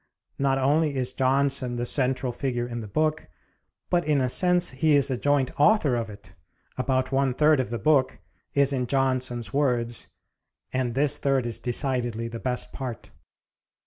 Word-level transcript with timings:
Not 0.39 0.57
only 0.57 0.95
is 0.95 1.13
Johnson 1.13 1.75
the 1.75 1.85
central 1.85 2.31
figure 2.31 2.67
in 2.67 2.79
the 2.79 2.87
book, 2.87 3.27
but 3.91 4.03
in 4.03 4.19
a 4.19 4.29
sense 4.29 4.71
he 4.71 4.95
is 4.95 5.11
a 5.11 5.15
joint 5.15 5.51
author 5.59 5.95
of 5.95 6.09
it. 6.09 6.33
About 6.75 7.11
one 7.11 7.35
third 7.35 7.59
of 7.59 7.69
the 7.69 7.77
book 7.77 8.19
is 8.55 8.73
in 8.73 8.87
Johnson's 8.87 9.53
words, 9.53 10.07
and 10.73 10.95
this 10.95 11.19
third 11.19 11.45
is 11.45 11.59
decidedly 11.59 12.27
the 12.27 12.39
best 12.39 12.73
part. 12.73 13.11